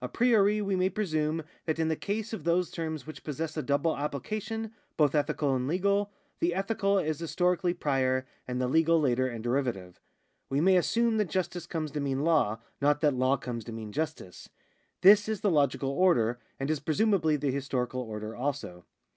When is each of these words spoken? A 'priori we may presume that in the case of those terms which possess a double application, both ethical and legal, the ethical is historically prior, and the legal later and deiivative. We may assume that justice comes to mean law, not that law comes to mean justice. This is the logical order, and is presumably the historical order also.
A 0.00 0.06
'priori 0.08 0.62
we 0.62 0.76
may 0.76 0.88
presume 0.88 1.42
that 1.64 1.80
in 1.80 1.88
the 1.88 1.96
case 1.96 2.32
of 2.32 2.44
those 2.44 2.70
terms 2.70 3.04
which 3.04 3.24
possess 3.24 3.56
a 3.56 3.64
double 3.64 3.96
application, 3.96 4.72
both 4.96 5.12
ethical 5.12 5.56
and 5.56 5.66
legal, 5.66 6.12
the 6.38 6.54
ethical 6.54 7.00
is 7.00 7.18
historically 7.18 7.74
prior, 7.74 8.28
and 8.46 8.60
the 8.60 8.68
legal 8.68 9.00
later 9.00 9.26
and 9.26 9.44
deiivative. 9.44 9.96
We 10.48 10.60
may 10.60 10.76
assume 10.76 11.16
that 11.16 11.30
justice 11.30 11.66
comes 11.66 11.90
to 11.90 12.00
mean 12.00 12.22
law, 12.22 12.60
not 12.80 13.00
that 13.00 13.14
law 13.14 13.36
comes 13.38 13.64
to 13.64 13.72
mean 13.72 13.90
justice. 13.90 14.48
This 15.00 15.28
is 15.28 15.40
the 15.40 15.50
logical 15.50 15.90
order, 15.90 16.38
and 16.60 16.70
is 16.70 16.78
presumably 16.78 17.34
the 17.34 17.50
historical 17.50 18.02
order 18.02 18.36
also. 18.36 18.84